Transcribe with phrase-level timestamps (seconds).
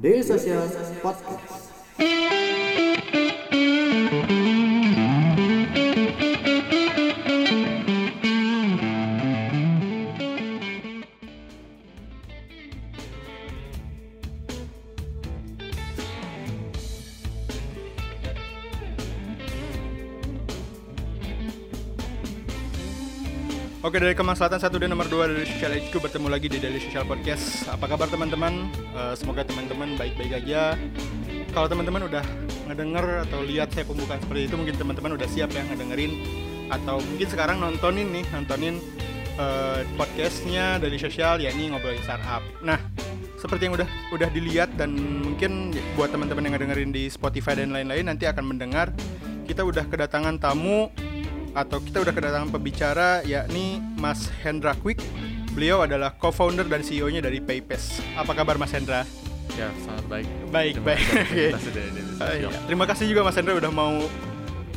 [0.00, 0.68] Daily Social
[1.02, 1.63] Podcast.
[24.04, 27.08] Dari Kemang Selatan satu dan nomor 2 dari Social HQ bertemu lagi di Daily Social
[27.08, 27.64] Podcast.
[27.72, 28.68] Apa kabar teman-teman?
[28.92, 30.76] Eh, semoga teman-teman baik-baik aja.
[31.56, 32.20] Kalau teman-teman udah
[32.68, 36.20] ngedenger atau lihat saya pembukaan seperti itu, mungkin teman-teman udah siap ya ngedengerin
[36.68, 38.76] atau mungkin sekarang nontonin nih, nontonin
[39.40, 42.44] eh, podcastnya dari Social yakni ngobrolin startup.
[42.60, 42.76] Nah,
[43.40, 48.04] seperti yang udah udah dilihat dan mungkin buat teman-teman yang ngedengerin di Spotify dan lain-lain
[48.04, 48.92] nanti akan mendengar
[49.48, 50.92] kita udah kedatangan tamu
[51.54, 55.00] atau kita udah kedatangan pembicara yakni Mas Hendra Quick.
[55.54, 58.02] Beliau adalah co-founder dan CEO-nya dari Paypes.
[58.18, 59.06] Apa kabar Mas Hendra?
[59.54, 60.26] Ya, sangat baik.
[60.50, 61.06] Baik, Terima baik.
[61.54, 61.72] kasih
[62.14, 62.48] Uh, iya.
[62.66, 63.94] Terima kasih juga Mas Hendra udah mau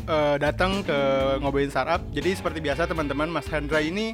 [0.06, 0.97] uh, datang ke
[1.42, 2.06] ngobrolin startup.
[2.14, 4.14] Jadi seperti biasa teman-teman, Mas Hendra ini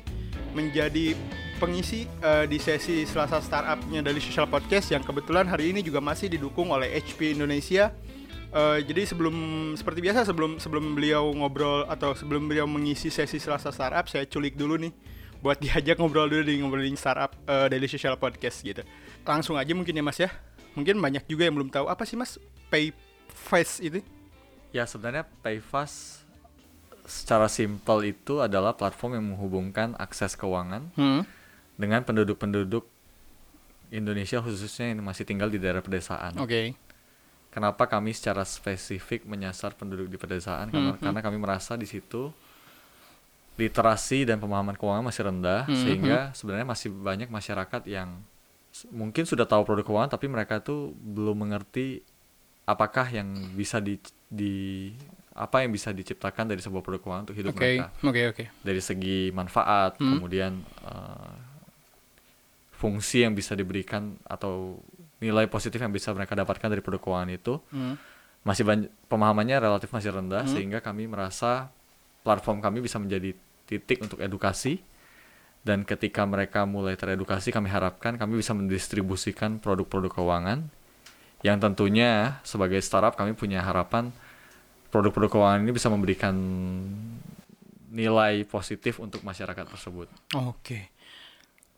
[0.56, 1.20] menjadi
[1.60, 6.32] pengisi uh, di sesi Selasa Startupnya dari Social Podcast yang kebetulan hari ini juga masih
[6.32, 7.92] didukung oleh HP Indonesia.
[8.54, 9.34] Uh, jadi sebelum
[9.74, 14.54] seperti biasa sebelum sebelum beliau ngobrol atau sebelum beliau mengisi sesi Selasa Startup, saya culik
[14.54, 14.94] dulu nih
[15.42, 18.86] buat diajak ngobrol dulu di ngobrolin startup uh, Daily Social Podcast gitu.
[19.26, 20.30] Langsung aja mungkin ya Mas ya.
[20.74, 22.38] Mungkin banyak juga yang belum tahu apa sih Mas
[22.70, 24.00] Payface itu?
[24.70, 26.26] Ya, sebenarnya PayFast
[27.06, 31.26] secara simpel itu adalah platform yang menghubungkan akses keuangan Hmm.
[31.76, 32.86] dengan penduduk-penduduk
[33.90, 36.34] Indonesia khususnya yang masih tinggal di daerah pedesaan.
[36.38, 36.74] Oke.
[37.54, 40.74] Kenapa kami secara spesifik menyasar penduduk di pedesaan?
[40.74, 42.34] Karena, Hmm, karena kami merasa di situ
[43.54, 48.10] literasi dan pemahaman keuangan masih rendah Hmm, sehingga sebenarnya masih banyak masyarakat yang
[48.90, 52.02] mungkin sudah tahu produk keuangan tapi mereka tuh belum mengerti
[52.66, 54.90] apakah yang bisa di, di
[55.38, 57.62] apa yang bisa diciptakan dari sebuah produk keuangan untuk hidup Oke.
[57.62, 58.44] mereka Oke, oke.
[58.66, 60.18] dari segi manfaat Hmm.
[60.18, 61.34] kemudian eh,
[62.74, 64.82] fungsi yang bisa diberikan atau
[65.24, 67.96] nilai positif yang bisa mereka dapatkan dari produk keuangan itu Hmm.
[68.44, 70.52] masih banyak pemahamannya relatif masih rendah Hmm.
[70.52, 71.72] sehingga kami merasa
[72.28, 73.32] platform kami bisa menjadi
[73.64, 74.84] titik untuk edukasi
[75.64, 80.68] dan ketika mereka mulai teredukasi kami harapkan kami bisa mendistribusikan produk-produk keuangan
[81.40, 84.12] yang tentunya sebagai startup kami punya harapan
[84.92, 86.36] produk-produk keuangan ini bisa memberikan
[87.94, 90.10] nilai positif untuk masyarakat tersebut.
[90.34, 90.90] Oke.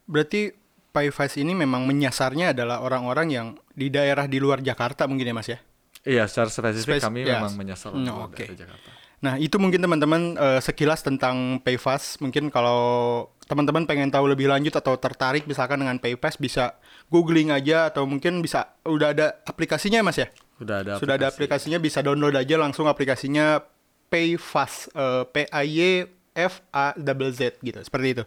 [0.08, 0.54] Berarti
[0.96, 5.52] Payface ini memang menyasarnya adalah orang-orang yang di daerah di luar Jakarta mungkin ya Mas
[5.52, 5.60] ya?
[6.08, 7.44] Iya, secara spesifik Spes- kami ya.
[7.44, 8.40] memang menyasar untuk oke.
[8.40, 8.90] daerah Jakarta.
[9.26, 12.22] Nah, itu mungkin teman-teman eh, sekilas tentang Payfast.
[12.22, 16.78] Mungkin kalau teman-teman pengen tahu lebih lanjut atau tertarik misalkan dengan Payfast bisa
[17.10, 20.30] googling aja atau mungkin bisa udah ada aplikasinya Mas ya?
[20.62, 23.66] Sudah ada Sudah ada aplikasinya bisa download aja langsung aplikasinya
[24.14, 26.06] Payfast eh, P A Y
[26.38, 28.24] F A Z Z gitu seperti itu.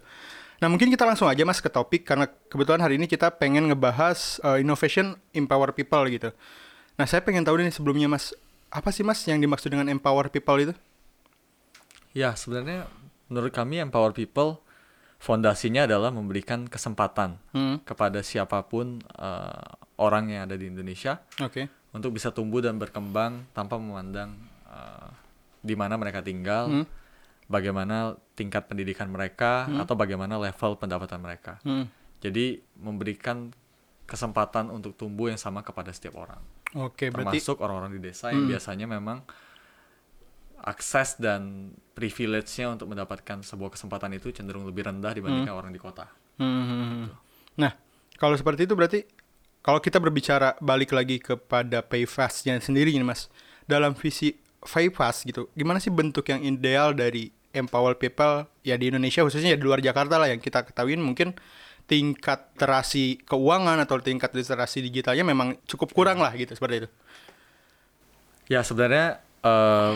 [0.59, 4.43] Nah mungkin kita langsung aja mas ke topik karena kebetulan hari ini kita pengen ngebahas
[4.43, 6.35] eh, innovation empower people gitu.
[6.99, 8.35] Nah saya pengen tahu nih sebelumnya mas
[8.67, 10.73] apa sih mas yang dimaksud dengan empower people itu?
[12.11, 12.89] Ya, sebenarnya
[13.29, 14.59] menurut kami empower people
[15.17, 21.71] fondasinya adalah memberikan kesempatan Hmm, kepada siapa pun eh, orang yang ada di Indonesia Oke.
[21.91, 24.35] untuk bisa tumbuh dan berkembang tanpa memandang
[24.67, 25.07] eh,
[25.59, 26.85] di mana mereka tinggal, Hmm.
[27.49, 31.57] Bagaimana tingkat pendidikan mereka atau bagaimana level pendapatan mereka.
[31.65, 31.89] Hmm.
[32.21, 33.49] Jadi memberikan
[34.05, 36.39] kesempatan untuk tumbuh yang sama kepada setiap orang.
[36.77, 38.51] Oke berarti termasuk orang-orang di desa yang Hmm.
[38.53, 39.25] biasanya memang
[40.59, 46.05] akses dan privilege-nya untuk mendapatkan sebuah kesempatan itu cenderung lebih rendah dibandingkan orang di kota.
[46.37, 47.05] Hmm, hmm, hmm.
[47.63, 47.71] Nah,
[48.19, 48.99] kalau seperti itu berarti
[49.63, 53.31] kalau kita berbicara balik lagi kepada Payfast-nya sendiri nih Mas,
[53.67, 59.21] dalam visi Payfast gitu, gimana sih bentuk yang ideal dari empower people ya di Indonesia
[59.21, 61.33] khususnya ya di luar Jakarta lah yang kita ketahuin mungkin
[61.85, 66.89] tingkat literasi keuangan atau tingkat literasi digitalnya memang cukup kurang lah gitu seperti itu.
[68.47, 69.93] Ya sebenarnya eh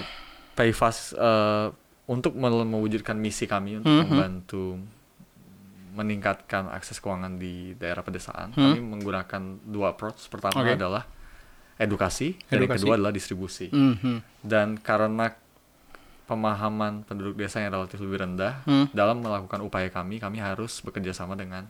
[0.53, 1.67] Payfast eh,
[2.05, 4.05] untuk mewujudkan misi kami untuk Mhm.
[4.05, 4.77] membantu
[5.93, 8.73] meningkatkan akses keuangan di daerah pedesaan, Hmm.
[8.73, 10.25] kami menggunakan dua approach.
[10.25, 10.73] Pertama Oke.
[10.73, 11.05] adalah
[11.75, 12.81] edukasi, dan yang Edukasi.
[12.81, 13.67] kedua adalah distribusi.
[13.69, 14.21] Mhm.
[14.41, 15.33] dan karena
[16.33, 18.89] pemahaman penduduk desa yang relatif lebih rendah Hmm.
[18.89, 21.69] dalam melakukan upaya kami kami harus bekerja sama dengan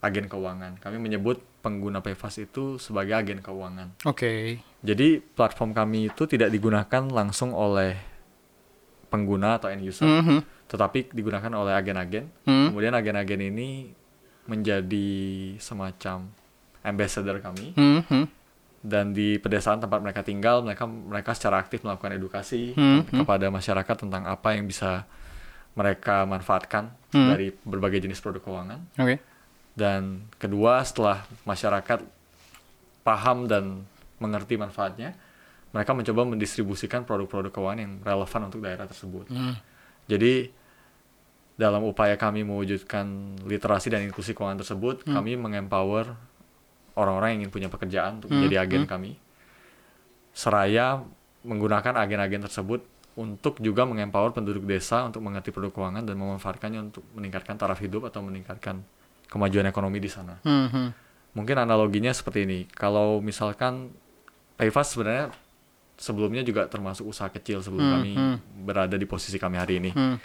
[0.00, 4.60] agen keuangan kami menyebut pengguna PayFast itu sebagai agen keuangan Oke.
[4.80, 7.96] jadi platform kami itu tidak digunakan langsung oleh
[9.06, 10.44] pengguna atau end user Mhm.
[10.66, 12.68] tetapi digunakan oleh agen-agen Hmm.
[12.68, 13.94] kemudian agen-agen ini
[14.44, 15.08] menjadi
[15.56, 16.28] semacam
[16.82, 18.24] ambassador kami Hmm, hmm.
[18.84, 23.96] Dan di pedesaan tempat mereka tinggal mereka mereka secara aktif melakukan edukasi Hmm, kepada masyarakat
[23.98, 25.08] tentang apa yang bisa
[25.72, 27.32] mereka manfaatkan Hmm.
[27.32, 29.16] dari berbagai jenis produk keuangan Oke.
[29.72, 32.04] dan kedua setelah masyarakat
[33.02, 33.88] paham dan
[34.18, 35.16] mengerti manfaatnya
[35.70, 39.56] mereka mencoba mendistribusikan produk-produk keuangan yang relevan untuk daerah tersebut Hmm.
[40.04, 40.52] jadi
[41.54, 43.06] dalam upaya kami mewujudkan
[43.42, 45.14] literasi dan inklusi keuangan tersebut Hmm.
[45.14, 46.18] kami mengempower
[46.94, 48.90] orang-orang yang ingin punya pekerjaan untuk Hmm, menjadi agen hmm.
[48.90, 49.12] kami
[50.34, 51.02] seraya
[51.46, 52.80] menggunakan agen-agen tersebut
[53.14, 58.10] untuk juga mengempower penduduk desa untuk mengerti produk keuangan dan memanfaatkannya untuk meningkatkan taraf hidup
[58.10, 58.82] atau meningkatkan
[59.30, 60.42] kemajuan ekonomi di sana.
[60.42, 60.88] Hmm, hmm.
[61.38, 62.66] Mungkin analoginya seperti ini.
[62.70, 63.94] Kalau misalkan
[64.54, 65.34] Payfast sebenarnya
[65.98, 68.36] sebelumnya juga termasuk usaha kecil sebelum Hmm, kami hmm.
[68.66, 69.90] berada di posisi kami hari ini.
[69.94, 70.18] Hmm.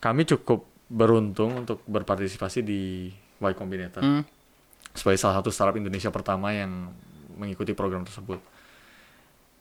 [0.00, 4.24] Kami cukup beruntung untuk berpartisipasi di Y Combinator Hmm.
[4.98, 6.90] Sebagai salah satu startup Indonesia pertama yang
[7.34, 8.42] mengikuti program tersebut.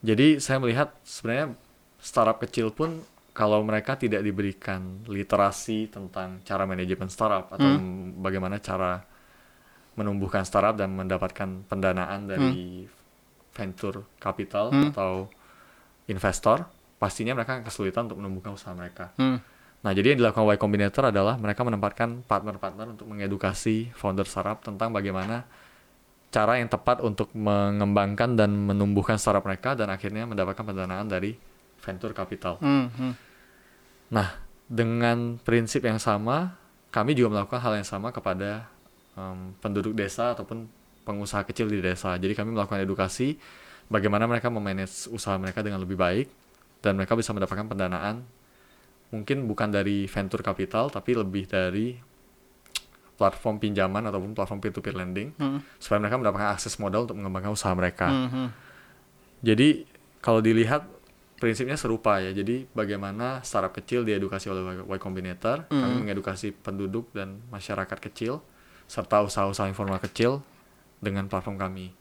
[0.01, 1.53] Jadi saya melihat sebenarnya
[1.97, 3.01] startup kecil pun
[3.31, 9.05] kalau mereka tidak diberikan literasi tentang cara manajemen startup atau m- bagaimana cara
[9.93, 12.85] menumbuhkan startup dan mendapatkan pendanaan dari
[13.53, 14.89] venture capital Hmm.
[14.89, 15.29] atau
[16.05, 16.65] investor,
[16.97, 19.09] pastinya mereka akan kesulitan untuk menumbuhkan usaha mereka.
[19.17, 19.41] Hmm.
[19.87, 24.91] Nah, jadi yang dilakukan Y Combinator adalah mereka menempatkan partner-partner untuk mengedukasi founder startup tentang
[24.91, 25.47] bagaimana
[26.27, 31.39] cara yang tepat untuk mengembangkan dan menumbuhkan startup mereka dan akhirnya mendapatkan pendanaan dari
[31.79, 32.59] venture capital.
[32.59, 32.91] Hmm.
[32.99, 33.15] Hmm.
[34.11, 34.35] Nah,
[34.67, 36.59] dengan prinsip yang sama,
[36.91, 38.67] kami juga melakukan hal yang sama kepada
[39.15, 40.67] em, penduduk desa ataupun
[41.07, 42.11] pengusaha kecil di desa.
[42.19, 43.39] Jadi kami melakukan edukasi
[43.87, 46.27] bagaimana mereka memanage usaha mereka dengan lebih baik
[46.83, 48.27] dan mereka bisa mendapatkan pendanaan
[49.09, 51.95] mungkin bukan dari venture capital tapi lebih dari
[53.17, 55.59] platform pinjaman ataupun platform peer-to-peer lending Hmm.
[55.81, 58.05] supaya mereka mendapatkan akses modal untuk mengembangkan usaha mereka.
[58.07, 58.29] Hmm.
[58.29, 58.49] Hmm.
[59.41, 59.89] Jadi
[60.21, 60.85] kalau dilihat
[61.37, 62.33] prinsipnya serupa ya.
[62.33, 68.41] Jadi bagaimana startup kecil diedukasi oleh Y Combinator, kami mengedukasi penduduk dan masyarakat kecil
[68.89, 70.41] serta usaha-usaha informal kecil
[70.97, 71.93] dengan platform kami.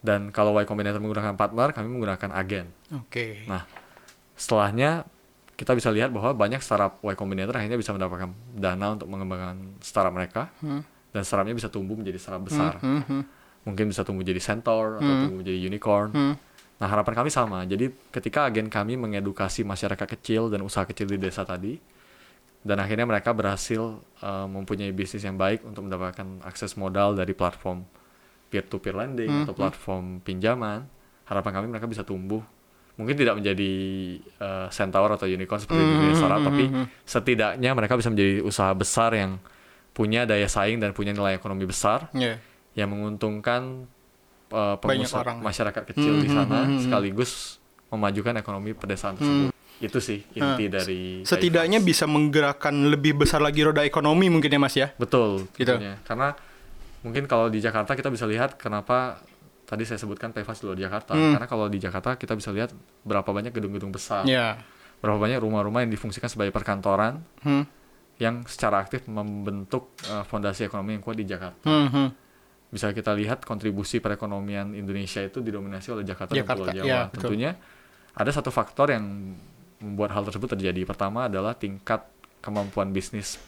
[0.00, 2.70] Dan kalau Y Combinator menggunakan partner, kami menggunakan agen.
[2.94, 3.42] Oke.
[3.50, 3.66] Nah,
[4.38, 5.06] setelahnya
[5.54, 10.10] kita bisa lihat bahwa banyak startup Y Combinator akhirnya bisa mendapatkan dana untuk mengembangkan startup
[10.10, 10.82] mereka Hmm.
[11.14, 12.78] dan startupnya bisa tumbuh menjadi startup besar.
[12.82, 13.02] Hmm.
[13.06, 13.22] Hmm.
[13.64, 16.10] Mungkin bisa tumbuh jadi centaur atau tumbuh menjadi unicorn.
[16.12, 16.34] Hmm.
[16.74, 17.62] Nah, harapan kami sama.
[17.64, 21.78] Jadi, ketika agen kami mengedukasi masyarakat kecil dan usaha kecil di desa tadi,
[22.66, 27.86] dan akhirnya mereka berhasil uh, mempunyai bisnis yang baik untuk mendapatkan akses modal dari platform
[28.50, 30.84] peer-to-peer lending Hmm, atau platform pinjaman,
[31.30, 32.42] harapan kami mereka bisa tumbuh.
[32.94, 33.72] Mungkin tidak menjadi
[34.38, 36.64] uh, centaur atau unicorn seperti di Hmm, dunia hmm, hmm, tapi
[37.02, 39.42] setidaknya mereka bisa menjadi usaha besar yang
[39.90, 42.38] punya daya saing dan punya nilai ekonomi besar Ya.
[42.72, 43.90] yang menguntungkan
[44.48, 45.38] uh, pengusaha orang.
[45.40, 47.58] masyarakat kecil di Hmm, sana hmm, hmm, sekaligus
[47.88, 49.50] memajukan ekonomi pedesaan tersebut.
[49.76, 51.26] Itu sih inti dari Hmm.
[51.26, 51.90] Setidaknya Payfast.
[51.92, 54.94] bisa menggerakkan lebih besar lagi roda ekonomi mungkin ya Mas ya.
[54.94, 55.66] betul Gitu.
[55.68, 55.98] tentunya.
[56.02, 56.34] Karena
[57.00, 59.18] mungkin kalau di Jakarta kita bisa lihat kenapa
[59.64, 61.12] tadi saya sebutkan Payfast di luar Jakarta.
[61.12, 61.32] Hmm.
[61.32, 62.72] Karena kalau di Jakarta kita bisa lihat
[63.02, 64.60] berapa banyak gedung-gedung besar, Ya.
[64.98, 67.64] berapa banyak rumah-rumah yang difungsikan sebagai perkantoran Hmm.
[68.16, 71.64] yang secara aktif membentuk uh, fondasi ekonomi yang kuat di Jakarta.
[71.64, 71.88] Hmm.
[71.88, 72.08] Hmm.
[72.66, 76.86] bisa kita lihat kontribusi perekonomian Indonesia itu didominasi oleh Jakarta, Jakarta, dan Pulau Jawa.
[76.88, 77.18] ya, betul.
[77.30, 77.50] Tentunya
[78.12, 79.04] ada satu faktor yang
[79.78, 80.82] membuat hal tersebut terjadi.
[80.82, 82.02] Pertama adalah tingkat
[82.40, 83.38] kemampuan bisnis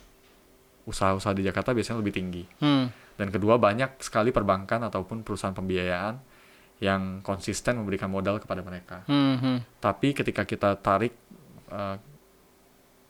[0.87, 2.43] usaha-usaha di Jakarta biasanya lebih tinggi.
[2.63, 2.87] Hmm.
[3.17, 6.17] Dan kedua banyak sekali perbankan ataupun perusahaan pembiayaan
[6.79, 9.01] yang konsisten memberikan modal kepada mereka.
[9.09, 9.41] Hmm.
[9.41, 9.59] Hmm.
[9.81, 11.17] Tapi ketika kita tarik
[11.67, 11.97] eh,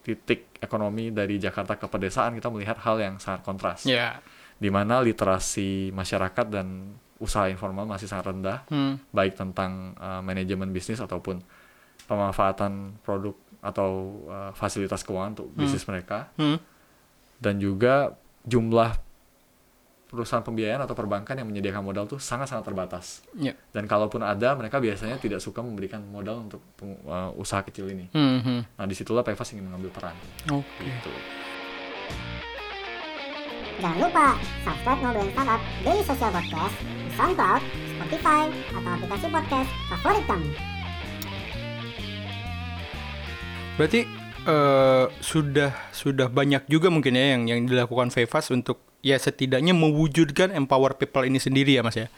[0.03, 4.23] titik ekonomi dari Jakarta ke pedesaan, kita melihat hal yang sangat kontras Ya.
[4.57, 9.03] di mana literasi masyarakat dan usaha informal masih sangat rendah, Hmm.
[9.11, 11.43] baik tentang uh, manajemen bisnis ataupun
[12.07, 13.91] pemanfaatan produk atau
[14.31, 16.63] uh, fasilitas keuangan untuk bisnis mereka, Hmm.
[17.43, 18.15] dan juga
[18.47, 18.95] jumlah
[20.17, 23.21] perusahaan pembiayaan atau perbankan yang menyediakan modal tuh sangat-sangat terbatas.
[23.37, 23.53] Ya.
[23.77, 28.09] Dan kalaupun ada, mereka biasanya tidak suka memberikan modal untuk peng- uh, usaha kecil ini.
[28.17, 28.41] Hmm.
[28.41, 28.61] Hmm.
[28.65, 30.17] Nah, di situlah Payfast ingin mengambil peran.
[30.49, 30.81] Oke.
[30.81, 31.13] Gitu.
[33.77, 38.43] Jangan lupa subscribe Ngobrolin Startup Daily Social Podcast di SoundCloud, Spotify,
[38.73, 40.51] atau aplikasi podcast favorit kamu.
[43.77, 44.01] Berarti
[44.49, 50.51] eh, sudah sudah banyak juga mungkin ya yang yang dilakukan Fevas untuk ya setidaknya mewujudkan
[50.51, 52.11] empower people ini sendiri ya Mas ya.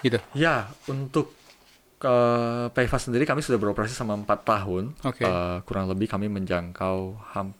[0.00, 0.16] Gitu.
[0.32, 1.36] Ya, untuk
[2.00, 4.96] uh, Payfast sendiri kami sudah beroperasi selama empat tahun.
[5.04, 5.20] Oke.
[5.20, 7.56] Uh, kurang lebih kami menjangkau ham-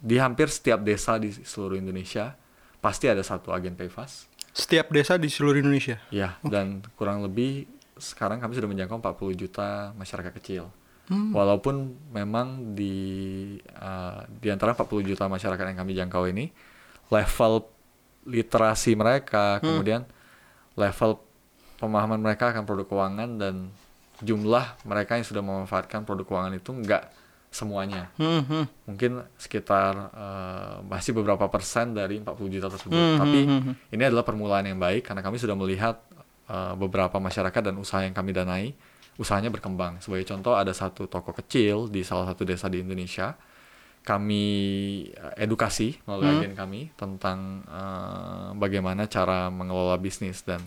[0.00, 2.32] di hampir setiap desa di seluruh Indonesia
[2.80, 4.32] pasti ada satu agen Payfast.
[4.56, 6.00] Setiap desa di seluruh Indonesia.
[6.08, 7.68] Ya, dan kurang lebih
[8.00, 10.72] sekarang kami sudah menjangkau 40 juta masyarakat kecil.
[11.04, 12.96] Walaupun memang di
[13.76, 16.48] uh, di antara 40 juta masyarakat yang kami jangkau ini
[17.12, 17.73] level
[18.24, 20.08] literasi mereka, kemudian
[20.74, 21.20] level
[21.78, 23.54] pemahaman mereka akan produk keuangan dan
[24.22, 27.12] jumlah mereka yang sudah memanfaatkan produk keuangan itu enggak
[27.54, 28.10] semuanya.
[28.18, 28.64] Hmm, hmm.
[28.90, 32.98] Mungkin sekitar uh, masih beberapa persen dari 40 juta tersebut.
[32.98, 33.40] Tapi
[33.94, 36.02] ini adalah permulaan yang baik karena kami sudah melihat
[36.50, 38.74] uh, beberapa masyarakat dan usaha yang kami danai
[39.14, 40.02] usahanya berkembang.
[40.02, 43.38] Sebagai contoh ada satu toko kecil di salah satu desa di Indonesia.
[44.04, 44.44] Kami
[45.16, 50.60] uh, edukasi melalui agen kami tentang uh, bagaimana cara mengelola bisnis dan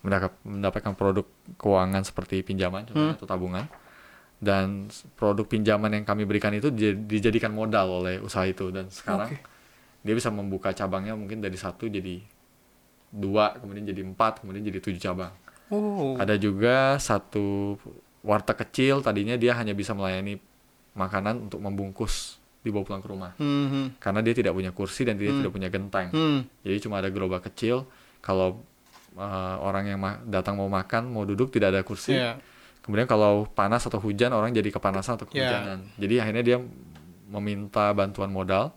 [0.00, 1.28] mendapatkan produk
[1.60, 3.68] keuangan seperti pinjaman contohnya atau tabungan.
[4.40, 4.88] Dan
[5.20, 8.72] produk pinjaman yang kami berikan itu di- dijadikan modal oleh usaha itu.
[8.72, 9.44] Dan sekarang Oke.
[10.00, 12.24] dia bisa membuka cabangnya mungkin dari satu jadi
[13.12, 15.34] dua kemudian jadi empat kemudian jadi tujuh cabang.
[15.70, 16.18] Oh.
[16.18, 17.78] ada juga satu
[18.26, 20.42] warteg kecil tadinya dia hanya bisa melayani
[20.98, 23.86] makanan untuk membungkus dibawa pulang ke rumah Hmm, hmm.
[23.96, 26.38] karena dia tidak punya kursi dan dia tidak punya genteng Hmm.
[26.60, 27.88] jadi cuma ada gerobak kecil
[28.20, 28.60] kalau
[29.14, 32.36] uh, orang yang ma- datang mau makan mau duduk tidak ada kursi Iya.
[32.80, 35.46] Kemudian kalau panas atau hujan orang jadi kepanasan atau Ya.
[35.46, 35.78] kehujanan.
[35.94, 36.58] Jadi akhirnya dia
[37.28, 38.72] meminta bantuan modal.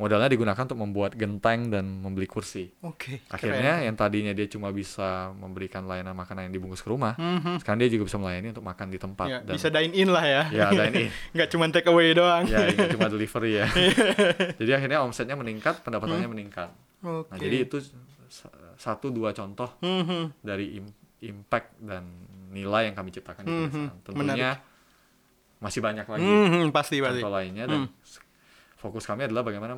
[0.00, 2.72] Modalnya digunakan untuk membuat genteng dan membeli kursi.
[2.80, 3.20] Oke.
[3.28, 7.60] Akhirnya yang tadinya dia cuma bisa memberikan layanan makanan yang dibungkus ke rumah, Mhm.
[7.60, 10.24] sekarang dia juga bisa melayani untuk makan di tempat Ya, dan bisa dine in lah
[10.24, 10.42] ya.
[10.48, 11.10] ya dine in.
[11.36, 12.48] Nggak cuma take away doang.
[12.48, 13.66] ya ini cuma delivery ya.
[14.60, 16.72] jadi akhirnya omsetnya meningkat, pendapatannya meningkat.
[17.00, 17.28] Oke.
[17.28, 17.76] Nah, jadi itu
[18.26, 20.40] sa- satu dua contoh Mhm.
[20.40, 22.08] dari im- impact dan
[22.48, 23.98] nilai yang kami ciptakan di Mhm, pedesaan.
[24.02, 24.50] Tentunya
[25.60, 27.20] masih banyak lagi Mhm, pasti pasti.
[27.20, 28.24] contoh lainnya dan s-
[28.80, 29.76] fokus kami adalah bagaimana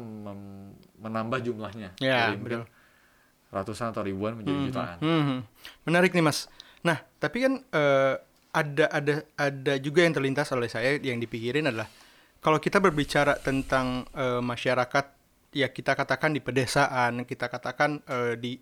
[1.03, 2.63] menambah jumlahnya Ya, dari mungkin
[3.53, 4.97] ratusan atau ribuan menjadi jutaan.
[5.03, 5.39] Mhm.
[5.85, 6.47] Menarik nih Mas.
[6.87, 8.15] Nah, tapi kan eh,
[8.53, 11.91] ada ada ada juga yang terlintas oleh saya yang dipikirin adalah
[12.41, 15.07] kalau kita berbicara tentang eh, masyarakat
[15.53, 18.57] ya kita katakan di pedesaan, kita katakan eh, di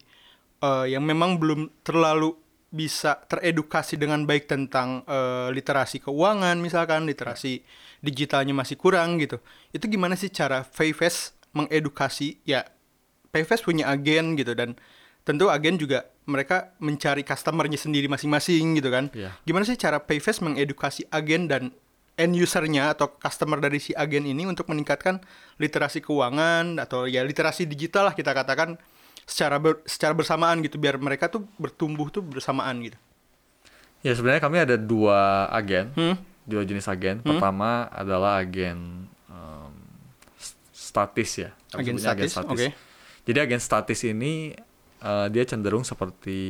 [0.64, 2.35] eh, yang memang belum terlalu
[2.71, 7.67] bisa teredukasi dengan baik tentang eh, literasi keuangan misalkan literasi
[7.99, 9.43] digitalnya masih kurang gitu.
[9.75, 12.62] Itu gimana sih cara Payfest mengedukasi ya
[13.35, 14.79] Payfest punya agen gitu dan
[15.27, 19.11] tentu agen juga mereka mencari customernya sendiri masing-masing gitu kan.
[19.11, 19.35] Iya.
[19.43, 21.75] Gimana sih cara Payfest mengedukasi agen dan
[22.21, 25.19] end usernya atau customer dari si agen ini untuk meningkatkan
[25.57, 28.77] literasi keuangan atau ya literasi digital lah kita katakan
[29.31, 32.99] secara ber- secara bersamaan gitu biar mereka tuh bertumbuh tuh bersamaan gitu.
[34.03, 36.17] Ya sebenarnya kami ada dua agen, Hmm.
[36.43, 37.21] dua jenis agen.
[37.21, 39.07] Pertama adalah agen
[40.35, 41.51] s- statis ya.
[41.71, 42.67] Agen sebutnya statis, oke.
[43.23, 44.51] Jadi agen statis ini
[44.99, 46.41] eh, dia cenderung seperti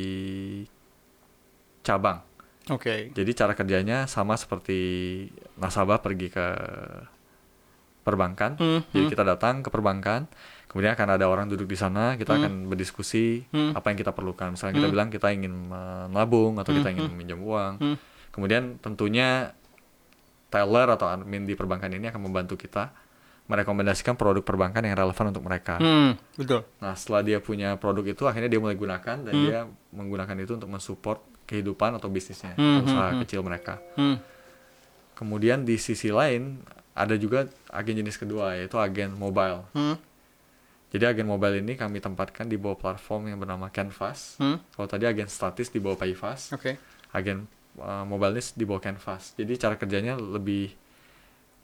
[1.81, 2.19] cabang.
[2.67, 3.09] Oke.
[3.09, 4.79] Jadi cara kerjanya sama seperti
[5.55, 6.45] nasabah pergi ke
[8.01, 8.57] perbankan.
[8.57, 10.25] Hmm, Jadi kita datang ke perbankan,
[10.71, 12.39] kemudian akan ada orang duduk di sana, kita Hmm.
[12.39, 13.43] akan berdiskusi
[13.75, 14.55] apa yang kita perlukan.
[14.55, 17.73] Misalnya kita bilang kita ingin menabung atau kita ingin meminjam uang.
[17.75, 17.95] Hmm.
[18.31, 19.51] Kemudian tentunya
[20.47, 22.95] teller atau admin di perbankan ini akan membantu kita
[23.47, 25.75] merekomendasikan produk perbankan yang relevan untuk mereka.
[25.75, 26.63] Hmm, betul.
[26.79, 29.43] Nah, setelah dia punya produk itu, akhirnya dia mulai gunakan dan Hmm.
[29.43, 29.59] dia
[29.91, 33.21] menggunakan itu untuk mensupport kehidupan atau bisnisnya, Hmm, atau usaha hmm, hmm.
[33.27, 33.75] kecil mereka.
[33.99, 34.23] Hmm.
[35.15, 36.63] Kemudian di sisi lain
[36.95, 39.67] ada juga agen jenis kedua yaitu agen mobile.
[39.75, 39.99] Hmm.
[40.91, 44.35] Jadi agen mobile ini kami tempatkan di bawah platform yang bernama Canvas.
[44.37, 44.59] Hmm.
[44.69, 46.75] Kalau tadi agen statis di bawah Payfast, Oke.
[47.11, 49.31] agen uh, mobile ini di bawah Canvas.
[49.33, 50.75] Jadi cara kerjanya lebih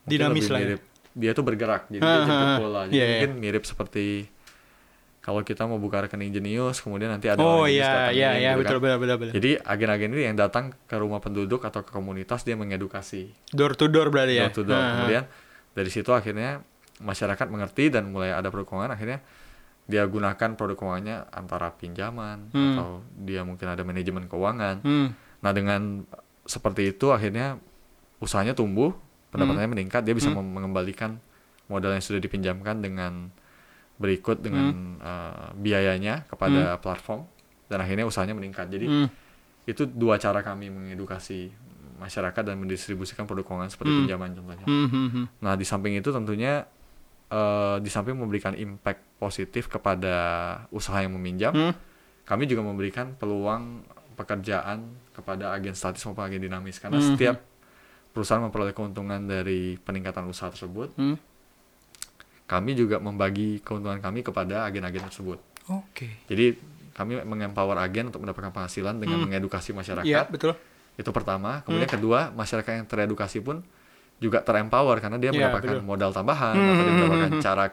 [0.02, 0.66] Dinamis lebih lah ya.
[0.66, 0.82] mirip.
[1.12, 2.58] Dia tuh bergerak, jadi Ah, dia ah, jemput ah.
[2.58, 2.82] bola.
[2.86, 3.12] Jadi Iya, iya.
[3.12, 4.06] mungkin mirip seperti
[5.20, 8.52] kalau kita mau buka rekening jenius, kemudian nanti ada Oh orang jenius iya iya iya
[8.54, 8.80] gitu betul kan.
[8.80, 9.34] betul betul betul.
[9.36, 13.92] Jadi agen-agen ini yang datang ke rumah penduduk atau ke komunitas dia mengedukasi Door to
[13.92, 14.48] door berarti ya.
[14.48, 14.78] door to door.
[14.78, 14.92] Ah, ah.
[14.96, 15.24] Kemudian
[15.74, 16.64] dari situ akhirnya
[17.00, 19.20] masyarakat mengerti dan mulai ada produk keuangan akhirnya
[19.88, 22.76] dia gunakan produk keuangannya antara pinjaman Hmm.
[22.76, 22.88] atau
[23.24, 24.84] dia mungkin ada manajemen keuangan.
[24.84, 25.16] Hmm.
[25.40, 26.04] Nah, dengan
[26.44, 27.56] seperti itu akhirnya
[28.20, 28.92] usahanya tumbuh,
[29.32, 30.44] pendapatannya meningkat, dia bisa Hmm.
[30.44, 31.24] mengembalikan
[31.72, 33.32] modal yang sudah dipinjamkan dengan
[33.96, 35.00] berikut dengan Hmm.
[35.00, 37.24] eh, biayanya kepada platform
[37.72, 38.68] dan akhirnya usahanya meningkat.
[38.68, 39.08] Jadi Hmm.
[39.64, 41.52] itu dua cara kami mengedukasi
[41.98, 44.00] masyarakat dan mendistribusikan produk keuangan seperti Hmm.
[44.04, 44.66] pinjaman contohnya.
[44.68, 45.26] Hmm, hmm, hmm.
[45.42, 46.68] Nah, di samping itu tentunya
[47.28, 50.16] eh, di samping memberikan impact positif kepada
[50.70, 51.74] usaha yang meminjam, Hmm.
[52.24, 53.84] kami juga memberikan peluang
[54.16, 57.06] pekerjaan kepada agen statis maupun agen dinamis karena Mhm.
[57.14, 57.38] setiap
[58.12, 61.18] perusahaan memperoleh keuntungan dari peningkatan usaha tersebut, Hmm.
[62.48, 65.38] kami juga membagi keuntungan kami kepada agen-agen tersebut.
[65.68, 66.08] Oke.
[66.32, 66.56] Jadi
[66.96, 70.08] kami mengempower agen untuk mendapatkan penghasilan dengan mengedukasi masyarakat.
[70.08, 70.56] Iya, betul.
[70.98, 71.62] Itu pertama.
[71.62, 73.62] Kemudian kedua, masyarakat yang teredukasi pun
[74.18, 75.86] juga terempower karena dia Iya, mendapatkan betul.
[75.86, 77.66] modal tambahan Hmm, atau dia hmm, mendapatkan hmm, cara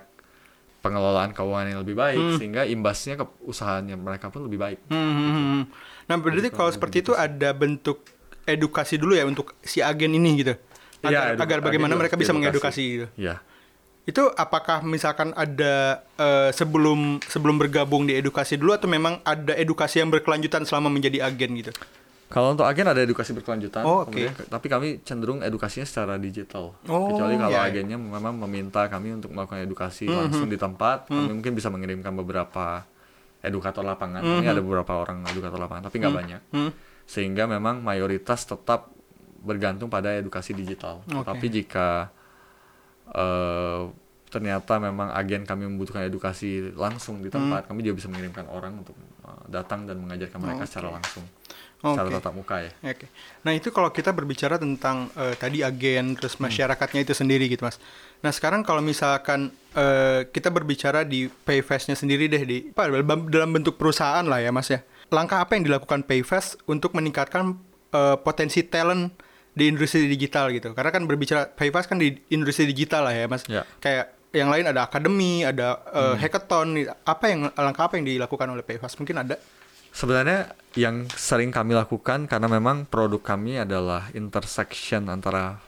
[0.79, 2.37] pengelolaan keuangan yang lebih baik Hmm.
[2.37, 4.79] sehingga imbasnya ke usahanya mereka pun lebih baik.
[4.93, 5.63] Hmm, hmm, hmm.
[6.05, 8.05] Nah, berarti kalau seperti itu ada bentuk
[8.45, 10.53] edukasi dulu ya untuk si agen ini gitu.
[11.01, 12.45] Iya, Agar, edu- agar bagaimana agen mereka bisa diedukasi.
[12.45, 13.07] mengedukasi gitu.
[13.17, 13.41] Ya.
[14.05, 20.05] Itu apakah misalkan ada eh, sebelum sebelum bergabung di edukasi dulu atau memang ada edukasi
[20.05, 21.73] yang berkelanjutan selama menjadi agen gitu?
[22.25, 26.75] Kalau untuk agen ada edukasi berkelanjutan, Oh, kemudian- tapi kami cenderung edukasinya secara digital.
[26.85, 27.71] Oh, Kecuali kalau ya, ya.
[27.71, 32.11] agennya memang meminta kami untuk melakukan edukasi Hmm, langsung di tempat, kami mungkin bisa mengirimkan
[32.13, 32.83] beberapa
[33.39, 34.21] edukator lapangan.
[34.21, 36.41] Kami ada beberapa orang edukator lapangan, tapi nggak banyak.
[36.51, 36.71] Hmm.
[37.05, 38.89] Sehingga memang mayoritas tetap
[39.39, 41.05] bergantung pada edukasi digital.
[41.07, 41.23] Oke.
[41.23, 42.09] Tapi jika
[43.07, 43.83] eh,
[44.27, 47.37] ternyata memang agen kami membutuhkan edukasi langsung di Hmm.
[47.47, 51.23] tempat, kami juga bisa mengirimkan orang untuk eh, datang dan mengajarkan mereka secara langsung,
[51.85, 52.17] secara Oke.
[52.17, 52.71] tatap muka ya.
[52.83, 53.07] Oke.
[53.43, 56.49] Nah itu kalau kita berbicara tentang eh, tadi agen terus Hmm.
[56.49, 57.77] masyarakatnya itu sendiri gitu mas.
[58.19, 62.89] Nah sekarang kalau misalkan eh, kita berbicara di Payfast-nya sendiri deh di apa,
[63.29, 64.81] dalam, bentuk perusahaan lah ya mas ya.
[65.09, 67.53] Langkah apa yang dilakukan Payfast untuk meningkatkan
[67.93, 69.13] eh, potensi talent
[69.53, 70.73] di industri digital gitu?
[70.73, 73.45] Karena kan berbicara Payfast kan di industri digital lah ya mas.
[73.45, 73.69] Ya.
[73.79, 76.19] Kayak yang lain ada akademi, ada eh, Hmm.
[76.19, 76.69] hackathon.
[77.05, 78.97] Apa yang langkah apa yang dilakukan oleh Payfast?
[78.97, 79.37] Mungkin ada.
[79.95, 85.63] Sebenarnya yang sering kami lakukan karena memang produk kami adalah intersection antara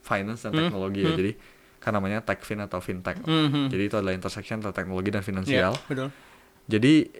[0.00, 1.12] finance dan teknologi ya.
[1.12, 1.32] Jadi
[1.78, 3.18] kan namanya techfin atau fintech.
[3.20, 3.68] Mhm.
[3.68, 5.74] Jadi itu adalah intersection antara teknologi dan finansial.
[5.84, 6.14] betul.
[6.64, 7.10] Jadi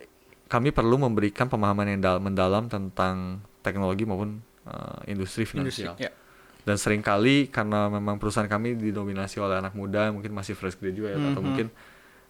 [0.47, 5.85] kami perlu memberikan pemahaman yang dal- mendalam tentang teknologi maupun uh, industri Industri.
[5.85, 5.95] finansial.
[5.99, 6.14] Ya.
[6.62, 11.17] Dan sering kali karena memang perusahaan kami didominasi oleh anak muda, mungkin masih fresh graduate
[11.17, 11.45] atau Mhm.
[11.45, 11.67] mungkin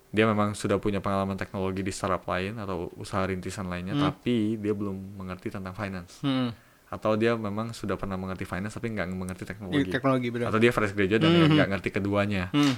[0.09, 4.05] dia memang sudah punya pengalaman teknologi di startup lain atau usaha rintisan lainnya, Hmm.
[4.09, 6.25] tapi dia belum mengerti tentang finance.
[6.25, 6.49] Hmm.
[6.89, 9.91] Atau dia memang sudah pernah mengerti finance tapi nggak mengerti Di teknologi.
[9.93, 10.47] teknologi betul.
[10.49, 12.49] Atau dia fresh graduate dan nggak ngerti keduanya.
[12.57, 12.73] Hmm.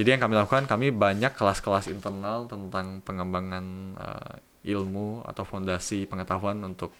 [0.00, 3.64] Jadi yang kami lakukan, kami banyak kelas-kelas internal tentang pengembangan
[4.00, 6.96] uh, ilmu atau fondasi pengetahuan untuk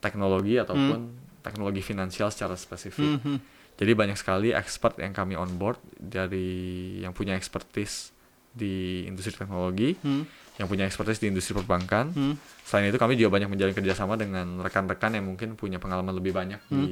[0.00, 1.12] teknologi ataupun
[1.44, 3.20] teknologi finansial secara spesifik.
[3.20, 3.36] Hmm.
[3.76, 8.12] Jadi banyak sekali expert yang kami on board dari yang punya expertise
[8.50, 10.26] di industri teknologi, Hmm.
[10.56, 12.10] yang punya expertise di industri perbankan.
[12.10, 12.34] Hmm.
[12.62, 16.60] Selain itu kami juga banyak menjalin kerjasama dengan rekan-rekan yang mungkin punya pengalaman lebih banyak
[16.66, 16.82] Hmm.
[16.82, 16.90] di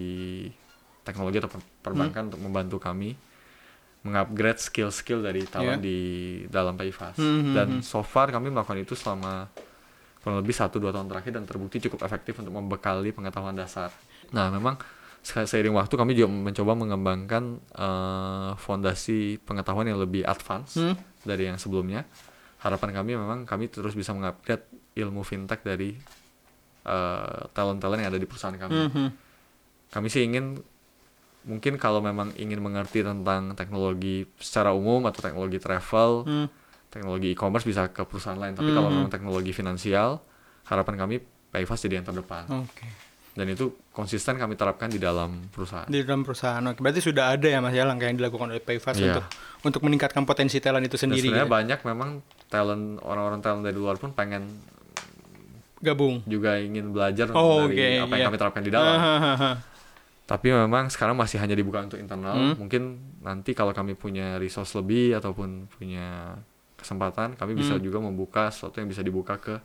[1.02, 3.16] teknologi atau per- perbankan untuk membantu kami
[3.98, 5.84] mengupgrade skill-skill dari talent Yeah.
[5.84, 5.98] di
[6.48, 7.18] dalam Payfast.
[7.18, 7.82] Hmm, hmm, Dan hmm.
[7.82, 9.50] so far kami melakukan itu selama
[10.18, 13.90] kurang lebih 1-2 tahun terakhir dan terbukti cukup efektif untuk membekali pengetahuan dasar.
[14.30, 14.78] Nah, memang
[15.28, 20.96] seiring waktu kami juga mencoba mengembangkan eh, fondasi pengetahuan yang lebih advance Hmm.
[21.22, 22.08] dari yang sebelumnya.
[22.58, 24.64] Harapan kami memang kami terus bisa mengupgrade
[24.94, 25.94] ilmu fintech dari
[26.84, 28.76] eh, talent-talent yang ada di perusahaan kami.
[28.88, 29.10] Hmm.
[29.88, 30.56] Kami sih ingin
[31.44, 36.48] mungkin kalau memang ingin mengerti tentang teknologi secara umum atau teknologi travel, Hmm.
[36.88, 38.56] teknologi e-commerce bisa ke perusahaan lain.
[38.56, 38.94] Tapi kalau Mhm.
[38.96, 40.20] memang teknologi finansial,
[40.64, 41.16] harapan kami
[41.48, 42.44] Payfast jadi yang terdepan.
[42.60, 42.84] Oke.
[43.38, 45.86] Dan itu konsisten kami terapkan di dalam perusahaan.
[45.86, 46.58] Di dalam perusahaan.
[46.64, 49.14] Oke, berarti sudah ada ya Mas ya langkah yang dilakukan oleh Payfast Iya.
[49.14, 49.24] untuk
[49.62, 51.30] untuk meningkatkan potensi talent itu Dan sendiri.
[51.30, 51.54] sebenarnya gitu.
[51.54, 52.08] banyak memang
[52.48, 54.42] talent orang-orang talent dari luar pun pengen
[55.78, 56.26] Gabung.
[56.26, 58.26] juga ingin belajar Oh, dari oke, apa yang iya.
[58.26, 58.98] kami terapkan di dalam.
[60.26, 62.34] Tapi memang sekarang masih hanya dibuka untuk internal.
[62.34, 62.54] Hmm.
[62.58, 62.82] Mungkin
[63.22, 66.36] nanti kalau kami punya resource lebih ataupun punya
[66.74, 67.80] kesempatan, kami bisa Hmm.
[67.80, 69.56] juga membuka sesuatu yang bisa dibuka ke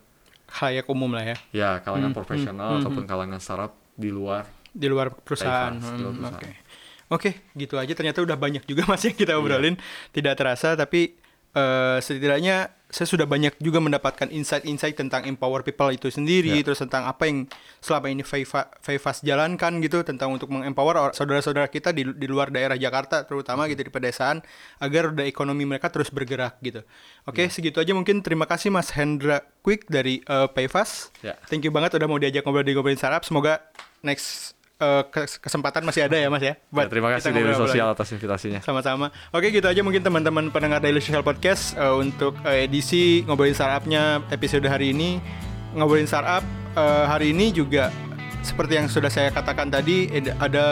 [0.44, 4.44] Kayak umum lah ya ya kalangan Hmm, profesional hmm, hmm, ataupun kalangan startup di luar.
[4.74, 5.74] di luar perusahaan.
[5.74, 6.42] Di luar Hmm, perusahaan.
[6.42, 6.50] Oke.
[7.04, 9.76] Oke, gitu aja ternyata udah banyak juga Mas yang kita obrolin.
[10.10, 11.14] Tidak terasa tapi
[11.54, 16.62] eh, setidaknya saya sudah banyak juga mendapatkan insight-insight tentang empower people itu sendiri, Ya.
[16.62, 17.50] terus tentang apa yang
[17.82, 22.78] selama ini Faifa- Faifas jalankan gitu tentang untuk mengempower saudara-saudara kita di, di luar daerah
[22.78, 24.46] Jakarta terutama gitu di pedesaan
[24.78, 26.86] agar roda ekonomi mereka terus bergerak gitu.
[27.26, 31.18] Oke, segitu aja mungkin terima kasih Mas Hendra Quick dari eh, Payfast.
[31.18, 31.34] Ya.
[31.50, 33.26] Thank you banget udah mau diajak ngobrol di ngobrolin startup.
[33.26, 33.58] Semoga
[34.06, 36.54] next eh, kes- kesempatan masih ada ya Mas ya.
[36.58, 37.80] Ya, terima kasih Daily lagi.
[37.80, 38.60] atas invitasinya.
[38.60, 39.10] Sama-sama.
[39.30, 44.22] Oke gitu aja mungkin teman-teman pendengar Daily Social Podcast eh, untuk eh, edisi ngobrolin startupnya
[44.28, 45.18] episode hari ini
[45.74, 46.42] ngobrolin startup
[46.74, 47.90] eh, hari ini juga
[48.44, 50.04] seperti yang sudah saya katakan tadi
[50.36, 50.64] ada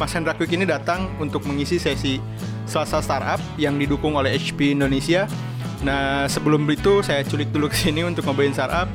[0.00, 2.16] Mas Hendra Quick ini datang untuk mengisi sesi
[2.64, 5.28] Selasa Startup yang didukung oleh HP Indonesia.
[5.84, 8.88] Nah sebelum itu saya culik dulu ke sini untuk ngobrolin startup.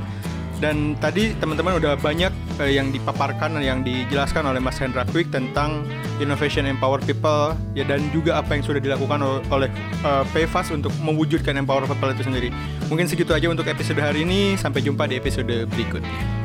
[0.56, 2.32] Dan tadi teman-teman udah banyak
[2.64, 5.84] eh, yang dipaparkan yang dijelaskan oleh Mas Hendra Quick tentang
[6.24, 9.68] innovation empower people ya dan juga apa yang sudah dilakukan ol- oleh
[10.02, 12.50] eh, PFAS untuk mewujudkan empower people itu sendiri.
[12.88, 14.56] Mungkin segitu aja untuk episode hari ini.
[14.56, 16.45] Sampai jumpa di episode berikutnya.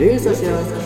[0.00, 0.79] Daily Social Podcast.